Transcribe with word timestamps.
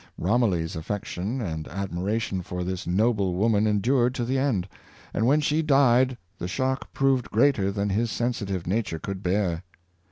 Romilly 0.17 0.65
's 0.65 0.75
affection 0.75 1.41
and 1.41 1.67
ad 1.67 1.91
miration 1.91 2.43
for 2.43 2.63
this 2.63 2.87
noble 2.87 3.35
woman 3.35 3.67
endured 3.67 4.15
to 4.15 4.25
the 4.25 4.39
end; 4.39 4.67
and 5.13 5.27
when 5.27 5.41
she 5.41 5.61
died 5.61 6.17
the 6.39 6.47
shock 6.47 6.91
proved 6.91 7.29
greater 7.29 7.71
than 7.71 7.89
his 7.89 8.09
sensitive 8.09 8.65
nature 8.65 8.97
could 8.97 9.21
bear. 9.21 9.61